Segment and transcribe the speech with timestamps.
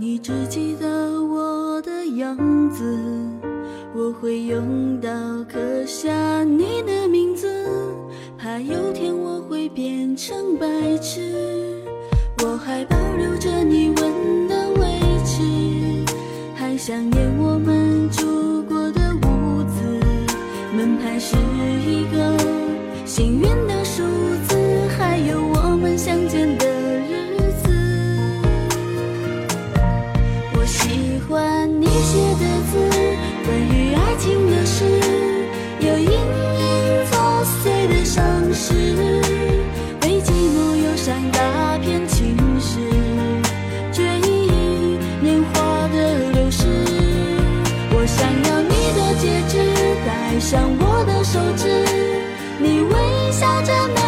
[0.00, 2.36] 你只记得我的样
[2.68, 2.98] 子
[3.94, 5.08] 我会用刀
[5.48, 7.64] 刻下你的名字
[8.36, 11.53] 怕有天我会变成白痴。
[50.34, 51.68] 爱上我的手指
[52.58, 54.03] 你微笑着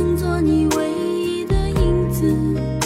[0.00, 2.79] 愿做你唯一的影子。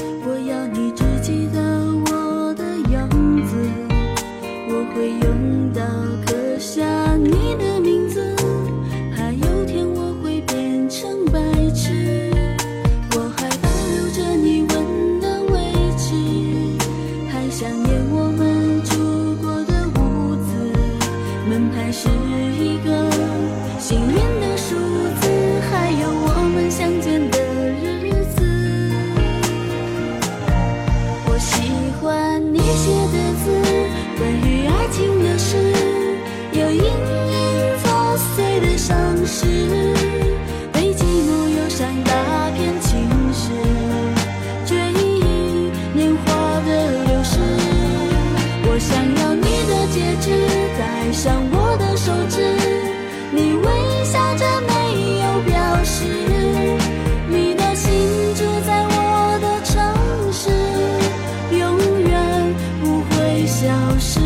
[63.98, 64.20] 事。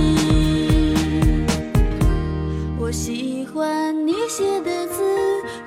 [2.79, 5.03] 我喜欢你写的字，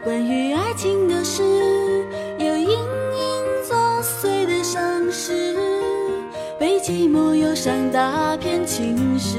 [0.04, 1.44] 关于爱情的事，
[2.40, 5.56] 有隐隐作祟的伤势，
[6.60, 9.38] 被寂寞忧伤打遍情诗。